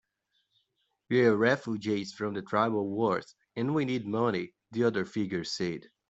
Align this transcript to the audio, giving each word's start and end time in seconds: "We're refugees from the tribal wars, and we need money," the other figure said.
"We're 1.11 1.35
refugees 1.35 2.11
from 2.11 2.33
the 2.33 2.41
tribal 2.41 2.89
wars, 2.89 3.35
and 3.55 3.75
we 3.75 3.85
need 3.85 4.07
money," 4.07 4.55
the 4.71 4.85
other 4.85 5.05
figure 5.05 5.43
said. 5.43 5.91